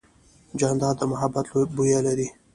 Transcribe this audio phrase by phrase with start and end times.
[0.59, 1.45] جانداد د محبت
[1.75, 2.27] بویه لري.